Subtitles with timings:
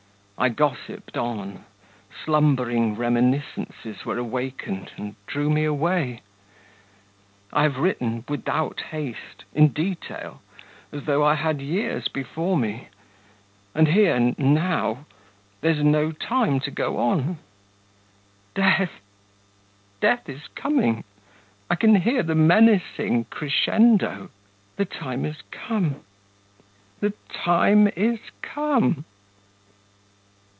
[0.41, 1.65] I gossiped on,
[2.25, 6.21] slumbering reminiscences were awakened and drew me away.
[7.53, 10.41] I have written, without haste, in detail,
[10.91, 12.87] as though I had years before me.
[13.75, 15.05] And here now,
[15.61, 17.37] there's no time to go on.
[18.55, 18.99] Death,
[19.99, 21.03] death is coming.
[21.69, 24.31] I can hear her menacing crescendo.
[24.77, 25.97] The time is come...
[26.99, 27.13] the
[27.45, 29.05] time is come!...